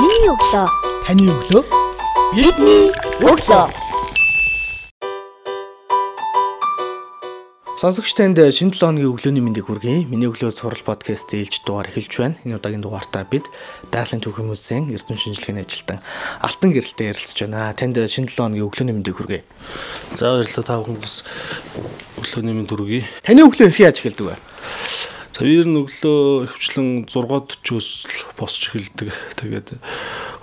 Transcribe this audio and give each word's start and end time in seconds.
Миний 0.00 0.30
өглөө. 0.32 0.64
Таны 1.04 1.26
өглөө. 1.28 1.60
Бидний 2.32 2.86
өглөө. 3.20 3.66
Сонсогч 7.76 8.14
танд 8.16 8.40
шинэ 8.40 8.72
7 8.72 8.80
хоногийн 8.80 9.12
өглөөний 9.12 9.44
мэндийг 9.44 9.68
хүргэе. 9.68 10.08
Миний 10.08 10.32
өглөө 10.32 10.56
сурал 10.56 10.80
подкаст 10.88 11.36
ээлж 11.36 11.60
дугаар 11.68 11.92
эхэлж 11.92 12.16
байна. 12.16 12.40
Энэ 12.48 12.56
удаагийн 12.56 12.80
дугаартаа 12.80 13.28
бид 13.28 13.52
байгалийн 13.92 14.24
түүхийн 14.24 14.48
музейн 14.48 14.88
Эрдэнэ 14.88 15.20
шинжилгээний 15.20 15.68
ажилтан 15.68 16.00
Алтан 16.40 16.72
гэрэлтэй 16.72 17.12
ярилцж 17.12 17.36
байна. 17.44 17.76
Танд 17.76 18.00
шинэ 18.00 18.32
7 18.32 18.40
хоногийн 18.40 18.72
өглөөний 18.72 18.96
мэндийг 18.96 19.20
хүргэе. 19.20 19.44
За 20.16 20.32
баярлалаа 20.32 20.64
та 20.64 20.80
бүхэн 20.80 20.96
бас 20.96 21.24
өглөөний 22.24 22.56
мэнд 22.56 22.72
хүргэе. 22.72 23.04
Таны 23.20 23.44
өглөө 23.44 23.68
хэрхэн 23.68 23.84
яаж 23.84 24.00
эхэлдэг 24.00 24.26
вэ? 24.32 24.36
Ер 25.40 25.64
нь 25.64 25.80
өглөө 25.80 26.52
хөвчлэн 26.52 27.08
6:40-оос 27.08 27.88
л 28.04 28.20
босч 28.36 28.68
эхэлдэг. 28.68 29.08
Тэгээд 29.40 29.68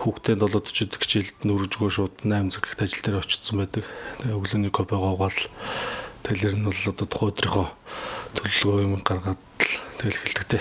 хүүхдээ 0.01 0.35
7:40-д 0.41 0.97
хичээлд 0.97 1.37
нүржгөө 1.45 1.89
шууд 1.93 2.15
8 2.25 2.49
цагт 2.49 2.81
ажил 2.81 3.05
дээр 3.05 3.21
очсон 3.21 3.61
байдаг. 3.61 3.85
Тэгээд 4.21 4.37
өглөөний 4.41 4.73
кофе 4.73 4.97
гоогоол 4.97 5.37
Тэгэлэр 6.27 6.59
нь 6.59 6.67
бол 6.67 6.75
одоо 6.91 7.07
тухайн 7.07 7.31
өдрийнхөө 7.31 7.67
төлөвлөгөө 8.35 8.83
юм 8.83 8.93
гаргаад 8.99 9.39
тэгэл 9.95 10.19
эхэлдэг 10.19 10.47
те. 10.51 10.59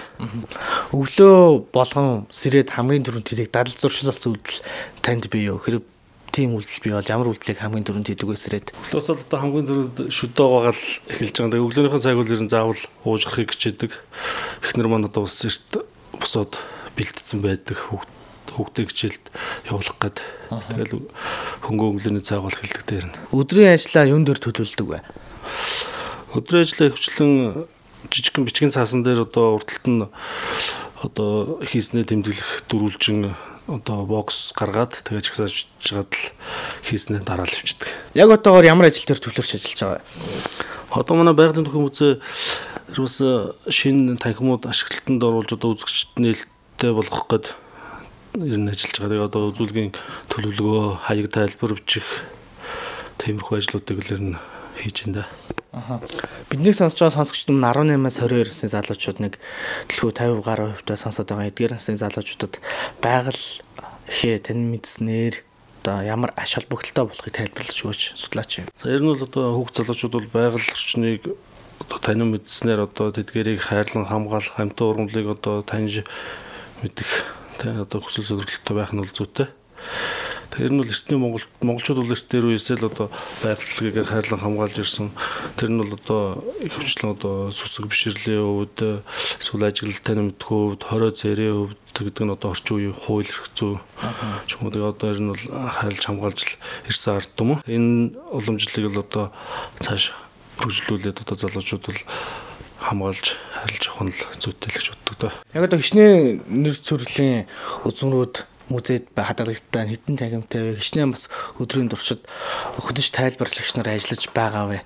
Өглөө 0.95 1.67
болгон 1.75 2.31
сэрээд 2.31 2.71
хамгийн 2.71 3.03
түрүүнд 3.03 3.27
тэрийг 3.27 3.51
дадал 3.51 3.75
зуршилс 3.75 4.31
үйлдэл 4.31 4.63
танд 5.03 5.27
бий 5.27 5.51
юу? 5.51 5.59
Хэрэг 5.59 5.83
тийм 6.37 6.53
үйлдэл 6.53 6.85
бий 6.85 6.93
бол 6.93 7.09
ямар 7.09 7.29
үйлдэлийг 7.33 7.61
хамгийн 7.65 7.87
түрүүнд 7.89 8.09
хийдэг 8.13 8.29
вэ 8.29 8.37
сэрээд? 8.37 8.69
Өглөөс 8.77 9.09
бол 9.09 9.25
одоо 9.25 9.39
хамгийн 9.41 9.67
түрүүнд 9.73 9.97
шүдөө 10.13 10.45
угаагаал 10.45 10.85
эхэлж 11.09 11.33
байгаа. 11.33 11.53
Тэгээ 11.57 11.65
өглөөнийхэн 11.65 12.05
цаг 12.05 12.21
үл 12.21 12.35
ерэн 12.37 12.53
заавал 12.53 12.83
уужрахыг 13.09 13.49
хичээдэг. 13.57 13.93
Эхнэр 14.69 14.89
маань 14.93 15.09
одоо 15.09 15.25
бас 15.25 15.41
эрт 15.49 15.71
босоод 16.13 16.53
бэлдсэн 16.93 17.41
байдаг 17.41 17.77
хүүхд 17.89 18.11
хүүхдээ 18.53 18.85
хичээлд 18.85 19.25
явуулах 19.73 19.97
гээд 19.97 20.19
тэгэл 20.77 21.09
хөнгөө 21.65 21.89
өглөөний 21.97 22.25
цаг 22.25 22.45
бол 22.45 22.53
эхэлдэг 22.53 22.85
дээр 22.85 23.07
нь. 23.09 23.17
Өдрийн 23.33 23.73
ажлаа 23.73 24.05
юун 24.05 24.25
дээр 24.29 24.41
төлөвлөдөг 24.41 24.89
вэ? 24.93 25.01
Өдрийн 26.37 26.65
ажлаа 26.65 26.89
хөвчлэн 26.93 27.33
жижигхэн 28.13 28.45
бичгийн 28.47 28.73
цаасан 28.73 29.03
дээр 29.05 29.27
одоо 29.29 29.61
урталт 29.61 29.87
нь 29.89 30.05
одоо 31.07 31.63
хийснээ 31.63 32.05
тэмдэглэх 32.11 32.67
дөрвөлжин 32.67 33.33
одоо 33.67 34.07
бокс 34.07 34.51
гаргаад 34.55 35.03
тэгээ 35.07 35.23
чагсааж 35.27 35.67
жагаад 35.83 36.11
л 36.11 36.23
хийснээ 36.87 37.23
дараа 37.23 37.47
л 37.47 37.55
авчдаг. 37.55 37.91
Яг 38.15 38.31
одоогоор 38.31 38.67
ямар 38.67 38.91
ажил 38.91 39.07
дээр 39.07 39.23
төвлөрч 39.23 39.59
ажиллаж 39.59 39.81
байгаа 39.83 39.99
вэ? 39.99 40.07
Одоо 40.95 41.15
манай 41.19 41.35
байгалийн 41.35 41.67
төхөн 41.67 41.87
үзээ 41.91 42.13
ерөөс 42.95 43.17
шинэ 43.67 44.19
танхимууд 44.23 44.71
ашиглалтанд 44.71 45.23
оруулж 45.23 45.51
одоо 45.51 45.75
үзэгчд 45.75 46.15
нээлттэй 46.23 46.93
болгох 46.95 47.27
гээд 47.27 47.47
ер 48.47 48.59
нь 48.63 48.71
ажиллаж 48.71 48.97
байгаа. 49.03 49.11
Тэгээ 49.11 49.29
одоо 49.31 49.43
үзүүлгийн 49.51 49.91
төлөвлөгөө, 50.31 50.85
хаяг 51.11 51.27
тайлбар 51.35 51.75
бичих 51.75 52.07
тиймэрхүү 53.19 53.59
ажлуудыг 53.59 53.99
л 54.07 54.13
ер 54.15 54.23
нь 54.23 54.37
хийж 54.79 55.11
энэ. 55.11 55.27
Аха. 55.77 56.01
Бидний 56.49 56.73
сонсож 56.73 56.97
байгаа 57.05 57.21
сонсогчд 57.21 57.53
нь 57.53 57.61
18-аас 57.61 58.17
22 58.25 58.49
насны 58.49 58.69
залуучууд 58.73 59.19
нэг 59.21 59.35
төлхөө 59.93 60.13
50 60.17 60.41
гаруй 60.41 60.73
хувьтай 60.73 60.97
сонсоод 60.97 61.29
байгаа 61.29 61.53
эдгээр 61.53 61.77
насны 61.77 62.01
залуучуудад 62.01 62.65
байгаль 63.05 63.43
хээ 64.09 64.41
тань 64.41 64.73
мэдснээр 64.73 65.45
одоо 65.85 66.01
ямар 66.01 66.33
аш 66.33 66.57
холбогдолтой 66.57 67.05
болохыг 67.13 67.29
тайлбарлаж 67.37 67.77
өгөөч 67.77 68.03
судлаач 68.17 68.65
юм. 68.65 68.73
Ер 68.89 69.05
нь 69.05 69.11
бол 69.13 69.21
одоо 69.21 69.53
хүүхд 69.53 69.85
залуучууд 69.85 70.15
бол 70.17 70.29
байгаль 70.33 70.65
орчныг 70.65 71.21
одоо 71.85 71.99
танин 72.01 72.33
мэдснээр 72.33 72.81
одоо 72.89 73.13
тэдгэрийг 73.13 73.61
хайрлан 73.61 74.09
хамгаалах, 74.09 74.57
амьтан 74.57 74.89
ургамлыг 74.89 75.29
одоо 75.37 75.61
таньж 75.61 76.09
мэдэх 76.81 77.11
тэ 77.61 77.85
одоо 77.85 78.01
хүсэл 78.01 78.25
зорилготой 78.25 78.75
байх 78.81 78.97
нь 78.97 79.05
бол 79.05 79.13
зүйтэй. 79.13 79.53
Тэр 80.57 80.73
нь 80.73 80.81
бол 80.81 80.89
эртний 80.89 81.21
Монгол 81.21 81.45
монголчууд 81.61 82.01
бол 82.01 82.17
эрт 82.17 82.27
дээр 82.33 82.49
үесээ 82.49 82.81
л 82.81 82.89
одоо 82.89 83.13
байгаль 83.45 84.09
хайрлан 84.09 84.41
хамгаалж 84.41 84.77
ирсэн. 84.81 85.13
Тэр 85.61 85.69
нь 85.69 85.81
бол 85.85 86.01
одоо 86.01 86.41
их 86.65 86.73
хвчлэн 86.73 87.13
одоо 87.13 87.53
сүсэг 87.53 87.93
биширлийн 87.93 88.41
хувьд 88.41 89.05
эсвэл 89.37 89.69
ажиглалтай 89.69 90.17
нэмтэх 90.17 90.49
хувьд, 90.49 90.81
хорой 90.81 91.13
цэрийн 91.13 91.77
хувьд 91.77 91.77
гэдэг 91.93 92.25
нь 92.25 92.33
одоо 92.33 92.57
орчин 92.57 92.73
үеийн 92.73 92.97
хууль 92.97 93.29
эрх 93.29 93.53
зүй 93.53 93.77
ч 94.49 94.57
юм 94.57 94.65
уу 94.65 94.73
тэгээ 94.73 94.93
одоо 94.97 95.09
нь 95.13 95.29
бол 95.29 95.45
хайлж 95.77 96.03
хамгаалж 96.09 96.41
ирсэн 96.89 97.21
ард 97.21 97.37
юм. 97.37 97.61
Энэ 97.69 98.17
уламжлалыг 98.33 98.97
л 98.97 99.05
одоо 99.05 99.37
цааш 99.85 100.17
хөгжлүүлээд 100.57 101.21
одоо 101.21 101.37
залуучууд 101.37 101.85
бол 101.85 102.01
хамгаалж 102.81 103.37
харилж 103.61 103.85
явах 103.93 104.05
нь 104.09 104.17
зүйтэй 104.41 104.69
л 104.73 104.77
гэж 104.81 104.87
боддог 104.89 105.17
доо. 105.21 105.33
Яг 105.53 105.69
одоо 105.69 105.79
хичнээн 105.85 106.49
нэр 106.49 106.77
цэвэрлэлийн 106.81 107.45
үзмрүүд 107.85 108.56
музейд 108.69 109.09
хадгалагтай 109.15 109.87
хитэн 109.89 110.19
цахимтай 110.19 110.75
вэ? 110.75 110.81
Хичнээн 110.81 111.15
бас 111.15 111.31
өдрийн 111.59 111.91
туршид 111.91 112.27
хөдөж 112.83 113.07
тайлбарлагч 113.15 113.71
нар 113.77 113.89
ажиллаж 113.95 114.23
байгаа 114.35 114.65
вэ? 114.67 114.79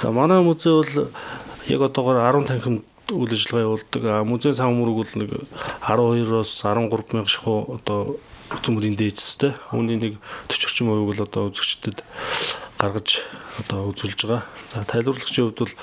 За 0.00 0.12
манай 0.12 0.42
музей 0.42 0.72
бол 0.72 1.10
яг 1.66 1.80
одоогоор 1.80 2.20
10 2.20 2.46
танхимд 2.46 2.84
үйл 3.10 3.32
ажиллагаа 3.32 3.66
явуулдаг. 3.66 4.02
Музейн 4.26 4.54
сан 4.54 4.74
мөрөг 4.76 4.96
бол 5.00 5.12
нэг 5.16 5.30
12-оос 5.86 6.50
13 6.60 7.14
мянга 7.14 7.30
шахуу 7.30 7.78
одоо 7.80 8.18
үзмөрийн 8.50 8.98
дээжстэй. 8.98 9.54
Үүний 9.72 9.96
нэг 9.96 10.12
40 10.50 10.66
орчим 10.66 10.90
хувийг 10.90 11.18
л 11.18 11.26
одоо 11.26 11.50
үзэгчдэд 11.50 12.02
гаргаж 12.78 13.22
одоо 13.62 13.90
үзүүлж 13.90 14.20
байгаа. 14.26 14.42
За 14.74 14.84
тайлбарлагчийн 14.84 15.46
хувьд 15.50 15.60
бол 15.64 15.74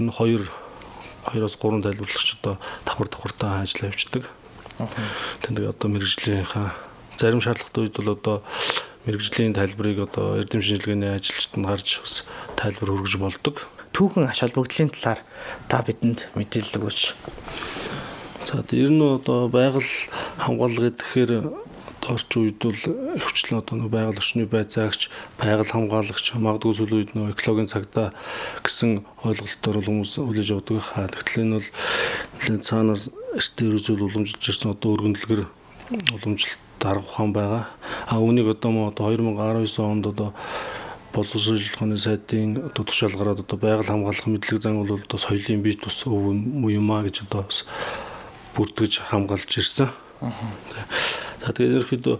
энэ 0.00 0.12
2 0.12 0.48
2-оос 1.38 1.56
3 1.56 1.84
тайлбарлагч 1.86 2.28
одоо 2.40 2.58
давхар 2.84 3.08
давхартаа 3.08 3.62
ажиллаа 3.62 3.92
явуулдаг. 3.92 4.24
Тэгээд 4.78 5.72
одоо 5.72 5.88
мэрэгжлийнхаа 5.90 6.72
зарим 7.18 7.40
шаардлагатай 7.40 7.82
үед 7.84 7.96
бол 7.96 8.12
одоо 8.16 8.36
мэрэгжлийн 9.06 9.54
тайлбарыг 9.54 9.98
одоо 10.06 10.38
эрдэм 10.38 10.62
шинжилгээний 10.62 11.14
ажилчид 11.18 11.58
нь 11.58 11.66
гарч 11.66 12.00
бас 12.00 12.24
тайлбар 12.56 12.90
хүргэж 12.94 13.14
болдог. 13.18 13.66
Түүхэн 13.92 14.30
аш 14.30 14.40
холбогдлын 14.40 14.94
талаар 14.94 15.20
та 15.68 15.82
бидэнд 15.82 16.32
мэдээлэл 16.38 16.78
өгөөч. 16.80 17.00
За 18.46 18.64
ер 18.72 18.90
нь 18.90 19.02
одоо 19.02 19.48
байгаль 19.52 19.90
хамгаалал 20.38 20.90
гэхээр 20.90 21.52
орчин 22.08 22.42
үед 22.42 22.58
бол 22.58 22.82
хвчлэн 23.22 23.60
одоо 23.62 23.74
нэг 23.78 23.90
байгаль 23.90 24.18
орчны 24.18 24.46
байцаагч, 24.46 25.10
байгаль 25.38 25.70
хамгаалагч, 25.70 26.34
магадгүй 26.34 26.74
сүүл 26.74 26.94
үед 26.98 27.14
нэг 27.14 27.38
экологийн 27.38 27.70
цагдаа 27.70 28.10
гэсэн 28.66 29.06
ойлголтоор 29.22 29.78
хүмүүс 29.86 30.18
хүлээж 30.18 30.50
авдаг. 30.50 30.82
Тэгтэл 31.14 31.42
энэ 31.46 31.62
бол 31.62 32.58
цаанаас 32.66 33.02
эртээр 33.32 33.76
үзүүл 33.80 34.06
уламжилж 34.06 34.44
ирсэн 34.44 34.74
одоо 34.76 34.92
өргөндлөгөр 34.96 35.42
уламжилт 36.12 36.60
дарга 36.80 37.06
ухаан 37.06 37.32
байгаа. 37.32 37.64
А 38.06 38.20
үүнийг 38.20 38.48
одоо 38.52 38.70
мо 38.70 38.88
одоо 38.92 39.08
2019 39.12 39.80
онд 39.80 40.06
одоо 40.06 40.34
боловсрол 41.12 41.42
шилжүүлэхний 41.44 41.96
сайдын 41.96 42.50
одоо 42.68 42.84
тушаал 42.84 43.16
гараад 43.16 43.40
одоо 43.40 43.58
байгаль 43.58 43.88
хамгаалах 43.88 44.26
мэдлэг 44.26 44.62
зан 44.62 44.80
бол 44.80 45.00
одоо 45.00 45.18
соёлын 45.18 45.62
бие 45.62 45.76
тус 45.76 46.04
өв 46.04 46.36
юм 46.68 46.90
а 46.92 47.02
гэж 47.04 47.24
одоо 47.28 47.42
бас 47.48 47.64
бүртгэж 48.56 48.92
хамгаалж 49.08 49.50
ирсэн. 49.56 49.88
За 51.40 51.52
тэгээд 51.52 51.76
ерөөхдөө 51.88 52.16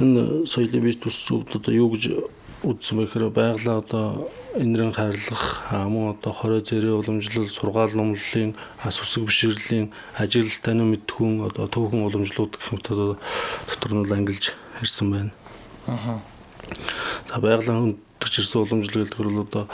энэ 0.00 0.46
соёлын 0.46 0.82
бие 0.84 0.96
тусууд 0.96 1.48
одоо 1.56 1.72
юу 1.72 1.92
гэж 1.92 2.04
үзсэн 2.66 2.98
бэхээр 2.98 3.30
байгалаа 3.30 3.78
одоо 3.78 4.06
энэрэн 4.58 4.90
хайрлах 4.90 5.70
мөн 5.70 6.18
одоо 6.18 6.32
хорой 6.34 6.62
зэрэг 6.66 6.90
уламжлал 6.90 7.46
сургаал 7.46 7.94
номлолын 7.94 8.58
сүсэг 8.82 9.30
биширлийн 9.30 9.94
ажиглал 10.18 10.58
танин 10.66 10.90
мэдхүүн 10.90 11.46
одоо 11.46 11.70
түүхэн 11.70 12.02
уламжлууд 12.10 12.58
гэх 12.58 12.72
мэт 12.74 12.86
одоо 12.90 13.18
дотор 13.70 13.92
нь 13.94 14.10
ангилж 14.10 14.44
ирсэн 14.82 15.06
байна. 15.10 15.32
Аа. 15.86 16.18
За 17.30 17.38
байгалийн 17.38 18.02
хүндж 18.18 18.34
ирсэн 18.42 18.58
уламжлал 18.66 19.06
гэдэг 19.06 19.22
нь 19.22 19.38
одоо 19.38 19.64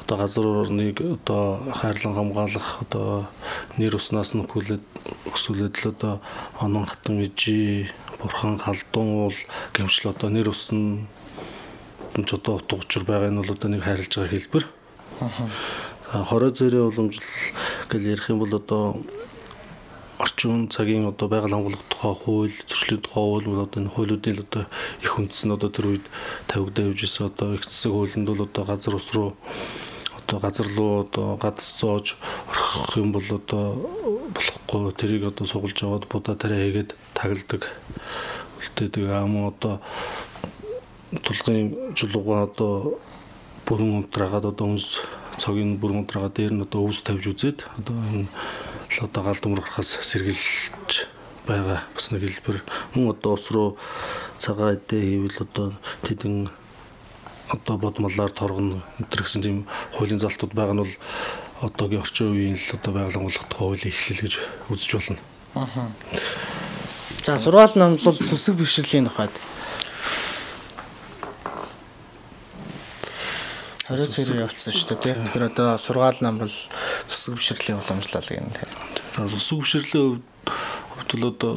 одоо 0.00 0.16
газар 0.16 0.46
орныг 0.46 1.00
одоо 1.00 1.72
хайрлан 1.76 2.14
хамгаалах 2.16 2.68
одоо 2.84 3.28
нэр 3.76 3.96
уснаас 4.00 4.32
нь 4.32 4.48
хүлээд 4.48 4.84
өсвөлээд 5.28 5.74
л 5.80 5.88
одоо 5.92 6.14
онон 6.60 6.84
хатан 6.88 7.20
ижи 7.20 7.88
бурхан 8.20 8.56
халдуун 8.56 9.08
уул 9.28 9.38
гэмшил 9.72 10.12
одоо 10.12 10.28
нэр 10.32 10.48
усн 12.14 12.24
ч 12.30 12.34
одоо 12.38 12.62
утга 12.62 12.78
учир 12.78 13.02
байгаа 13.02 13.30
нь 13.30 13.42
бол 13.42 13.50
одоо 13.50 13.68
нэг 13.70 13.82
хайрлаж 13.82 14.06
байгаа 14.14 14.30
хэлбэр. 14.30 14.64
Аа. 15.18 16.24
Хорой 16.30 16.54
зэрэг 16.54 16.94
уламжлал 16.94 17.26
гэж 17.90 18.02
ярих 18.06 18.30
юм 18.30 18.38
бол 18.38 18.54
одоо 18.54 19.02
орчин 20.22 20.70
цагийн 20.70 21.10
одоо 21.10 21.26
байгаль 21.26 21.50
хамгаалах 21.50 21.82
тухай 21.90 22.14
хууль, 22.14 22.54
зөрчлийн 22.70 23.02
тухай 23.02 23.18
хууль 23.18 23.48
бол 23.50 23.66
одоо 23.66 23.78
энэ 23.82 23.90
хуулиудын 23.90 24.46
одоо 24.46 24.64
их 25.02 25.18
үндэс 25.18 25.42
нь 25.42 25.54
одоо 25.58 25.70
тэр 25.74 25.86
үед 25.90 26.06
тавигдаа 26.46 26.86
явж 26.86 27.02
исэн 27.02 27.26
одоо 27.34 27.58
их 27.58 27.66
засаг 27.66 27.90
хуулинд 27.90 28.28
бол 28.30 28.46
одоо 28.46 28.62
газар 28.62 28.94
ус 28.94 29.10
руу 29.10 29.34
одоо 30.14 30.38
газар 30.38 30.66
руу 30.70 31.02
одоо 31.02 31.34
гадс 31.34 31.66
зоож 31.82 32.14
орхих 32.46 32.94
юм 32.94 33.10
бол 33.10 33.26
одоо 33.26 33.74
болохгүй 34.30 34.94
тэрийг 34.94 35.26
одоо 35.34 35.50
сугалж 35.50 35.82
аваад 35.82 36.06
будаа 36.06 36.38
тараа 36.38 36.62
хийгээд 36.62 36.94
тагладаг. 37.10 37.66
Үлдээдэг 38.62 39.10
ам 39.10 39.50
одоо 39.50 39.82
тулгын 41.22 41.94
жулуугаа 41.94 42.48
одоо 42.48 42.98
бүрэн 43.66 44.02
унтраагаад 44.02 44.50
одоо 44.50 44.66
хүнс 44.66 45.04
цогийн 45.38 45.78
бүрэн 45.78 46.02
унтраагаа 46.02 46.32
дээр 46.34 46.52
нь 46.54 46.64
одоо 46.66 46.86
өвс 46.86 47.02
тавьж 47.02 47.26
үзээд 47.30 47.58
одоо 47.78 47.94
энэ 48.10 48.28
одоо 49.02 49.22
гал 49.22 49.40
дүмрахаас 49.42 49.90
сэргийлж 50.02 51.06
байгаа 51.46 51.84
бас 51.94 52.10
нэг 52.10 52.22
хэлбэр. 52.24 52.62
Мөн 52.94 53.14
одоо 53.14 53.34
ус 53.34 53.46
руу 53.50 53.76
цагаа 54.38 54.74
идэ 54.74 54.96
хийвэл 55.00 55.38
одоо 55.44 55.66
тэдэн 56.02 56.48
одоо 57.50 57.76
бодмолоор 57.76 58.32
торгоно 58.32 58.82
энэ 58.98 59.08
гэсэн 59.10 59.42
тийм 59.42 59.58
хуулийн 59.92 60.20
залтууд 60.22 60.54
байгаа 60.54 60.74
нь 60.74 60.82
бол 60.82 60.94
одоогийн 61.62 62.02
орчин 62.02 62.32
үеийн 62.32 62.56
л 62.56 62.74
одоо 62.76 62.92
болгох 62.92 63.46
хуулийн 63.52 63.92
эхлэл 63.92 64.22
гэж 64.24 64.34
үзэж 64.70 64.90
болно. 64.94 65.18
Аа. 65.54 65.88
За 67.22 67.38
сургаал 67.38 67.72
намлал 67.76 68.16
сүсэг 68.16 68.56
бишрэлийн 68.56 69.08
тухайд 69.08 69.32
Хариу 73.84 74.08
цэрэг 74.08 74.48
явцсан 74.48 74.72
шүү 74.72 74.96
дээ. 74.96 75.14
Тэгэхээр 75.28 75.48
одоо 75.52 75.76
сургаал 75.76 76.16
намрал 76.24 76.56
сүсэг 77.04 77.36
бишрэлийн 77.36 77.84
уламжлал 77.84 78.24
гэнэ. 78.24 78.64
Сүсэг 79.28 79.60
бишрэлийн 79.60 80.24
хувьд 80.24 81.10
бол 81.12 81.28
одоо 81.28 81.52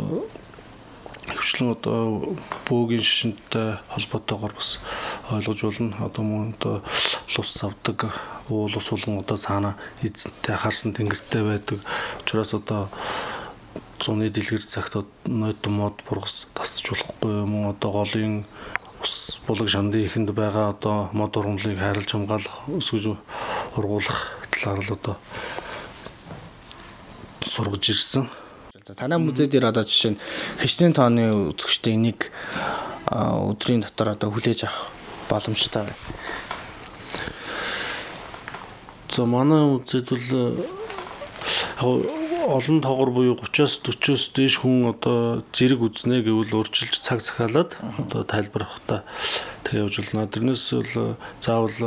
хөвчлэн 1.24 1.71
одоо 1.71 2.35
бөөгийн 2.68 3.00
шишинтэй 3.00 3.79
холбоотойгоор 3.88 4.53
бас 4.59 4.83
ойлгож 5.31 5.59
болно. 5.63 5.95
Одоо 6.03 6.24
мөн 6.27 6.51
одоо 6.59 6.83
лус 7.31 7.47
савдаг 7.47 8.12
уул 8.51 8.75
ус 8.75 8.89
болон 8.91 9.24
одоо 9.24 9.38
цаана 9.39 9.79
эзэнтэй 10.03 10.56
харсан 10.59 10.91
тэнгэртэй 10.91 11.44
байдаг. 11.47 11.79
Учираас 12.27 12.51
одоо 12.51 12.91
зуны 14.03 14.27
дэлгэр 14.27 14.68
цагт 14.68 15.00
нойд 15.24 15.63
мод 15.68 16.03
бургас 16.03 16.44
тасч 16.51 16.91
болохгүй 16.91 17.31
юм 17.47 17.71
одоо 17.71 17.91
голын 18.03 18.44
булаг 19.48 19.70
шандын 19.72 20.04
ихэнд 20.04 20.36
байгаа 20.36 20.76
одоо 20.76 21.08
мод 21.16 21.32
ургамлыг 21.40 21.80
хайрлж 21.80 22.12
хамгаалах 22.12 22.68
өсгөж 22.68 23.16
ургуулах 23.80 24.36
талаар 24.52 24.84
л 24.84 24.92
одоо 24.92 25.16
сургаж 27.48 27.90
ирсэн. 27.90 28.28
Танай 28.96 29.20
музей 29.20 29.48
дээр 29.48 29.72
одоо 29.72 29.84
жишээ 29.88 30.12
нь 30.12 30.20
хичнээн 30.60 30.94
тооны 30.94 31.24
үзэгчдийг 31.56 31.96
нэг 31.96 32.20
өдрийн 33.08 33.88
дотор 33.88 34.20
одоо 34.20 34.36
хүлээж 34.36 34.68
авах 34.68 34.92
боломжтой 35.32 35.88
байна. 35.88 35.96
За 39.16 39.26
манай 39.26 39.64
музейд 39.64 40.12
бол 40.12 40.60
олон 42.48 42.80
тоогор 42.82 43.12
буюу 43.12 43.36
30-аас 43.36 43.84
40-оос 43.84 44.24
дээш 44.32 44.56
хүн 44.64 44.96
одоо 44.96 45.44
зэрэг 45.52 45.84
үзнэ 45.84 46.24
гэвэл 46.24 46.64
урьдчилж 46.64 47.04
цаг 47.04 47.20
захиалаад 47.20 47.76
одоо 48.00 48.24
тайлбарлахтаа 48.24 49.04
тэгээ 49.68 49.84
явж 49.84 49.96
болно. 50.00 50.32
Тэрнээс 50.32 50.64
бол 50.72 51.20
заавал 51.44 51.78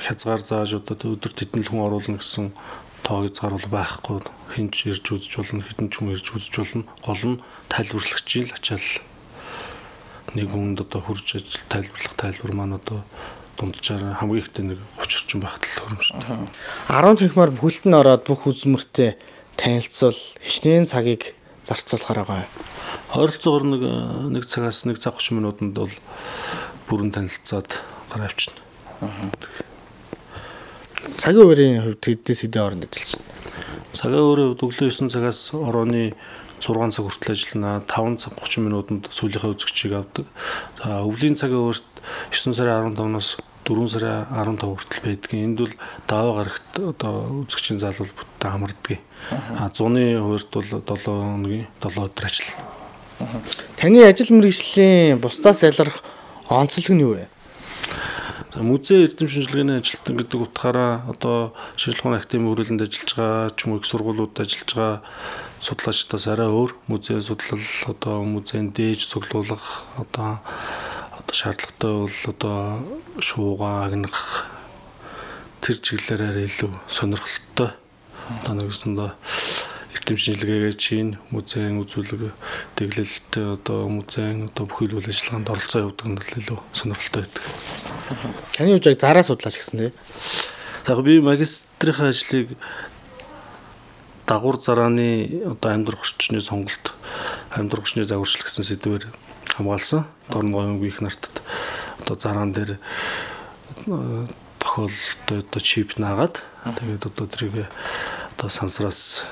хязгаар 0.00 0.40
зааж 0.40 0.80
одоо 0.80 1.12
өдөр 1.12 1.32
тэдэн 1.36 1.68
хүн 1.68 1.84
оруулна 1.84 2.16
гэсэн 2.16 2.56
тоо 3.04 3.28
хязгаар 3.28 3.60
бол 3.60 3.68
байхгүй. 3.68 4.18
Хинч 4.56 4.88
ирж 4.88 5.04
үзэж 5.12 5.32
болно, 5.36 5.62
хитэн 5.62 5.92
ч 5.92 6.00
хүн 6.00 6.16
ирж 6.16 6.26
үзэж 6.32 6.54
болно. 6.56 6.84
Гол 7.04 7.22
нь 7.28 7.42
тайлбарлагчийн 7.68 8.48
ачаал 8.56 8.88
нэг 10.32 10.48
хүнд 10.48 10.88
одоо 10.88 11.00
хурж 11.04 11.36
ажил 11.36 11.60
тайлбарлах 11.68 12.16
тайлбар 12.16 12.52
маань 12.56 12.80
одоо 12.80 13.04
дунджаар 13.60 14.16
хамгийн 14.20 14.40
ихтэй 14.40 14.64
нэг 14.64 14.78
30 14.96 15.28
орчим 15.28 15.40
байх 15.42 15.58
төлөвлөмжтэй. 15.58 16.48
10 16.88 17.18
танхимаар 17.18 17.52
бүхэлд 17.52 17.84
нь 17.90 17.98
ороод 17.98 18.22
бүх 18.24 18.46
үзмөртэй 18.46 19.18
танилцуул 19.58 20.14
хичнээн 20.38 20.86
цагийг 20.86 21.34
зарцуулахаар 21.66 22.22
байгаа. 22.22 22.46
Ойролцоогоор 23.18 23.64
нэг 23.66 23.82
нэг 24.38 24.44
цагаас 24.46 24.86
нэг 24.86 25.02
цаг 25.02 25.18
30 25.18 25.34
минутанд 25.34 25.74
бол 25.74 25.94
бүрэн 26.86 27.10
танилцаад 27.10 27.82
гараа 28.08 28.30
авчна. 28.30 28.54
Цагийн 31.18 31.42
өөрийн 31.42 31.82
хувьд 31.82 32.00
тэднээс 32.06 32.46
хэдэн 32.46 32.62
хооронд 32.62 32.86
ажиллаж 32.86 33.18
байна? 33.18 33.34
Цагийн 33.92 34.22
өөрийн 34.22 34.48
хувьд 34.54 34.62
өглөө 34.62 34.90
9 34.94 35.10
цагаас 35.10 35.40
орооны 35.50 36.14
6 36.62 36.94
цаг 36.94 37.04
хүртэл 37.06 37.34
ажиллана. 37.34 37.82
5 37.82 38.22
цаг 38.22 38.32
30 38.38 38.62
минутанд 38.62 39.04
сүүлийнхээ 39.10 39.52
үзэгчийг 39.58 39.92
авдаг. 39.98 40.26
За 40.78 41.02
өвлийн 41.02 41.34
цагийн 41.34 41.66
өөрт 41.66 41.86
9 42.30 42.54
сарын 42.54 42.94
15-наас 42.94 43.38
4 43.68 43.88
сарын 43.92 44.24
15 44.32 44.64
хүртэл 44.64 45.04
байдаг. 45.04 45.32
Энд 45.36 45.58
бол 45.60 45.74
даваа 46.08 46.34
гарагт 46.40 46.72
одоо 46.80 47.44
үзэгчийн 47.44 47.78
зал 47.78 47.92
бол 48.00 48.08
бүтэн 48.16 48.50
хамардаг. 48.50 48.98
А 49.60 49.68
100-ны 49.68 50.16
хувьд 50.16 50.48
бол 50.56 50.68
7 50.72 51.04
хоногийн 51.04 51.66
7 51.84 52.00
өдөр 52.08 52.24
ажиллана. 52.24 52.78
Таны 53.76 54.00
ажил 54.08 54.32
мэргэжлийн 54.32 55.20
бусдаас 55.20 55.62
ялгарх 55.62 56.00
онцлог 56.48 56.88
нь 56.96 57.04
юу 57.04 57.14
вэ? 57.18 57.28
Музей 58.56 59.04
эрдэм 59.04 59.28
шинжилгээний 59.28 59.78
ажилтан 59.78 60.16
гэдэг 60.16 60.40
утгаараа 60.40 61.04
одоо 61.06 61.52
шинжилгээ 61.76 62.18
академийн 62.18 62.48
хүрээлэнд 62.48 62.82
ажиллаж 62.82 63.10
байгаа 63.14 63.50
ч 63.54 63.58
юм 63.66 63.70
уу 63.76 63.78
их 63.78 63.86
сургуулиудад 63.86 64.42
ажиллаж 64.42 64.70
байгаа 64.72 64.96
судлаачдаас 65.60 66.26
арай 66.26 66.48
өөр 66.48 66.70
музейн 66.86 67.22
судлал 67.22 67.62
одоо 67.86 68.22
музейн 68.22 68.70
дээж 68.70 69.10
цуглуулах 69.10 69.86
одоо 69.98 70.38
одоо 71.28 71.34
шаардлагатай 71.34 71.92
бол 71.92 72.10
одоо 72.32 73.20
шуугаа 73.20 73.86
агнах 73.86 74.46
тэр 75.60 75.76
чиглэлээр 75.76 76.48
илүү 76.48 76.72
сонирхолтой 76.88 77.70
одоо 78.40 78.54
нэгсэндээ 78.56 79.12
эрдэм 79.92 80.16
шинжилгээгээ 80.16 80.74
чинь 80.80 81.20
музейн 81.28 81.84
үзүүлэг 81.84 82.32
тэглэлтэй 82.80 83.44
одоо 83.60 83.88
музейн 83.92 84.48
одоо 84.48 84.64
бүхэл 84.64 84.96
үйл 84.96 85.12
ажиллагаанд 85.12 85.52
оролцоо 85.52 85.80
явуулдаг 85.84 86.08
нь 86.08 86.16
илүү 86.40 86.58
сонирхолтой 86.72 87.20
байдаг. 87.28 87.44
Таны 88.56 88.72
хувьд 88.72 88.88
яг 88.88 89.00
зараа 89.00 89.24
судлаач 89.24 89.56
гэсэн 89.60 89.78
тийм. 89.78 89.92
За 90.86 90.96
би 90.96 91.20
магистрийн 91.20 92.08
ажлыг 92.08 92.56
дагуур 94.24 94.56
зарааны 94.56 95.44
одоо 95.44 95.76
амьдрах 95.76 96.00
орчны 96.00 96.40
сонголт 96.40 96.96
амьдрах 97.54 97.84
орчны 97.84 98.04
загварчлал 98.04 98.44
гэсэн 98.44 98.64
сэдвээр 98.64 99.04
хамгаалсан. 99.56 100.04
Дорн 100.28 100.52
гоёмгүй 100.52 100.88
их 100.88 101.00
нартад 101.00 101.42
одоо 102.00 102.16
зараан 102.18 102.52
дээр 102.52 102.78
тохиолдолд 104.58 105.48
одоо 105.48 105.60
чип 105.60 105.98
наагаад 105.98 106.42
тэгээд 106.64 107.06
одоо 107.06 107.26
тэрийг 107.26 107.66
одоо 108.36 108.48
сансраас 108.48 109.24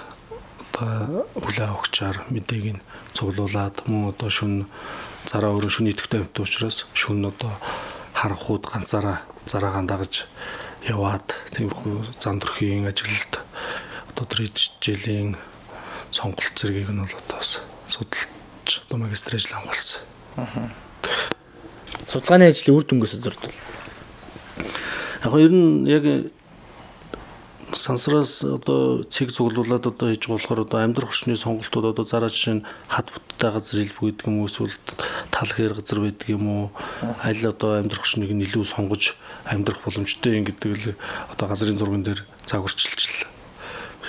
одоо 0.73 1.27
хүлээ 1.35 1.69
авахчаар 1.69 2.25
мэдээг 2.31 2.67
нь 2.77 2.85
цуглуулад 3.15 3.87
мөн 3.89 4.13
одоо 4.13 4.31
шүн 4.31 4.67
зараа 5.25 5.53
өөрөө 5.57 5.73
шүн 5.73 5.91
идэвхтэй 5.93 6.21
амт 6.21 6.37
учраас 6.41 6.87
шүн 6.93 7.25
одоо 7.33 7.53
харанхууд 8.13 8.65
ганцаараа 8.73 9.25
зараагаан 9.47 9.87
дагаж 9.87 10.27
яваад 10.85 11.27
тиймэрхүү 11.55 12.21
зам 12.23 12.41
төрхийн 12.41 12.87
ажилд 12.91 13.33
одоо 14.11 14.25
тэр 14.27 14.49
ижилийн 14.49 15.37
сонголт 16.13 16.55
зэргийг 16.57 16.91
нь 16.93 17.01
бол 17.03 17.15
одоо 17.15 17.37
бас 17.41 17.61
судалж 17.97 18.83
одоо 18.87 18.99
магистр 18.99 19.37
ажил 19.37 19.57
хамгаалсан. 19.57 20.71
Судалгааны 22.07 22.53
ажлын 22.53 22.77
үр 22.77 22.85
дүнгээс 22.85 23.17
зөрдөл. 23.25 23.57
Яг 25.25 25.33
ер 25.41 25.53
нь 25.53 25.89
яг 25.89 26.05
сансраас 27.73 28.45
одоо 28.45 29.03
цэг 29.09 29.33
цуглуулад 29.33 29.87
одоо 29.89 30.13
хийж 30.13 30.29
болохоор 30.29 30.69
одоо 30.69 30.85
амьдрах 30.85 31.11
орчны 31.11 31.37
сонголтууд 31.37 31.97
одоо 31.97 32.05
зараа 32.05 32.29
жишээ 32.29 32.61
нь 32.61 32.67
хад 32.89 33.09
бүттэй 33.11 33.51
газар 33.51 33.81
илбүү 33.81 34.07
гэдэг 34.13 34.27
юм 34.29 34.39
уу 34.45 34.47
эсвэл 34.47 34.77
тал 35.33 35.51
хээр 35.51 35.75
газар 35.75 35.99
байдаг 36.05 36.29
юм 36.29 36.45
уу 36.47 36.65
аль 37.25 37.43
одоо 37.49 37.81
амьдрах 37.81 38.05
орчныг 38.05 38.31
нь 38.31 38.45
илүү 38.45 38.65
сонгож 38.65 39.17
амьдрах 39.49 39.83
боломжтой 39.83 40.37
юм 40.37 40.45
гэдэг 40.47 40.71
л 40.79 40.85
одоо 41.33 41.47
газрын 41.49 41.81
зурган 41.81 42.05
дээр 42.07 42.23
загварчилж 42.47 43.27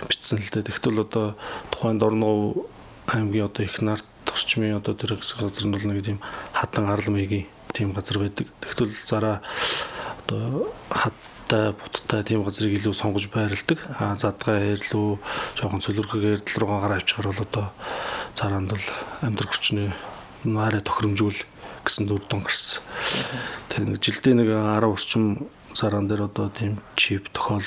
бичсэн 0.06 0.38
л 0.38 0.50
дээ. 0.54 0.70
Тэгтэл 0.70 1.02
одоо 1.02 1.34
тухайн 1.74 1.98
Дорногов 1.98 2.70
аймгийн 3.08 3.48
одоо 3.48 3.64
их 3.64 3.82
нарт 3.82 4.06
орчмын 4.28 4.78
одоо 4.78 4.94
тэр 4.94 5.16
газар 5.16 5.66
нь 5.66 5.72
бол 5.72 5.88
нэг 5.88 6.04
тийм 6.04 6.20
хатан 6.54 6.92
арал 6.92 7.10
маягийн 7.12 7.48
тийм 7.74 7.94
газар 7.94 8.20
байдаг. 8.20 8.48
Тэгтэл 8.62 8.92
зараа 9.08 9.42
одоо 10.28 10.72
хаттай 10.92 11.72
буттай 11.72 12.24
тийм 12.24 12.44
газрыг 12.44 12.76
илүү 12.76 12.94
сонгож 12.94 13.32
байрладаг. 13.32 13.80
Аа 14.00 14.16
задгай 14.20 14.76
хэрлүү 14.76 15.20
жоохон 15.56 15.84
цөлөрхөг 15.86 16.24
эрдэл 16.24 16.60
рүүгээ 16.60 16.82
гараа 16.84 16.98
авчихар 17.00 17.28
бол 17.32 17.46
одоо 17.48 17.66
цараанд 18.36 18.70
бол 18.76 18.86
амьдрах 19.22 19.52
орчны 19.56 19.96
наараа 20.44 20.82
тохиромжгүй 20.84 21.34
гэсэн 21.88 22.06
дүр 22.08 22.22
тун 22.28 22.44
гарсан. 22.44 22.84
Тэгээ 23.72 23.88
нэг 23.88 24.00
жилдээ 24.04 24.34
нэг 24.36 24.50
10 24.52 24.92
орчим 24.92 25.24
цараан 25.74 26.08
дээр 26.12 26.28
одоо 26.28 26.52
тийм 26.52 26.84
чип 27.00 27.32
тохиол 27.32 27.64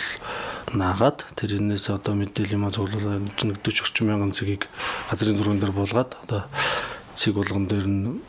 наагаад 0.75 1.25
тэрнээс 1.37 1.91
одоо 1.91 2.15
мэдээлэл 2.15 2.57
юм 2.57 2.71
цуглуулаад 2.71 3.35
40 3.39 3.83
орчим 3.83 4.07
мянган 4.11 4.33
цэгийг 4.35 4.67
газрын 5.11 5.37
зурган 5.37 5.61
дээр 5.61 5.75
буулгаад 5.75 6.11
одоо 6.25 6.47
цэг 7.15 7.35
болгон 7.35 7.67
дээр 7.67 7.87
нь 7.87 8.21